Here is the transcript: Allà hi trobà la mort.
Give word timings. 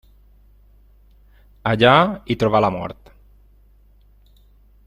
Allà 1.73 1.93
hi 2.35 2.39
trobà 2.45 2.65
la 2.67 2.73
mort. 2.79 3.15